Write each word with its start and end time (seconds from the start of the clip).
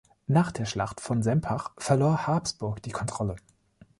Nach 0.25 0.51
der 0.51 0.65
Schlacht 0.65 0.99
von 0.99 1.21
Sempach 1.21 1.73
verlor 1.77 2.25
Habsburg 2.25 2.81
die 2.81 2.89
Kontrolle. 2.89 3.35